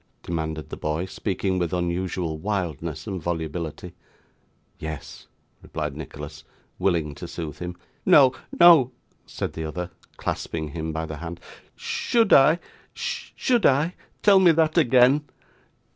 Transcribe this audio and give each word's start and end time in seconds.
demanded 0.23 0.69
the 0.69 0.75
boy, 0.77 1.05
speaking 1.05 1.59
with 1.59 1.71
unusual 1.71 2.35
wildness 2.39 3.05
and 3.05 3.21
volubility. 3.21 3.93
'Yes,' 4.79 5.27
replied 5.61 5.95
Nicholas, 5.95 6.43
willing 6.79 7.13
to 7.13 7.27
soothe 7.27 7.59
him. 7.59 7.77
'No, 8.03 8.33
no!' 8.59 8.89
said 9.27 9.53
the 9.53 9.63
other, 9.65 9.91
clasping 10.17 10.69
him 10.69 10.91
by 10.91 11.05
the 11.05 11.17
hand. 11.17 11.39
'Should 11.75 12.33
I 12.33 12.57
should 12.95 13.63
I 13.67 13.93
tell 14.23 14.39
me 14.39 14.51
that 14.53 14.75
again. 14.75 15.21